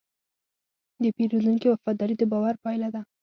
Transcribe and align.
د 1.01 1.03
پیرودونکي 1.15 1.67
وفاداري 1.69 2.15
د 2.17 2.23
باور 2.31 2.55
پايله 2.63 2.89
ده. 2.95 3.01